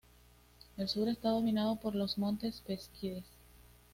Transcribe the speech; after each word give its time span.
El 0.77 0.89
sur 0.89 1.07
está 1.09 1.29
dominado 1.29 1.75
por 1.75 1.93
los 1.93 2.17
montes 2.17 2.63
Beskides. 2.67 3.23